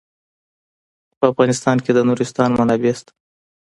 [1.17, 3.13] په افغانستان کې د نورستان منابع شته.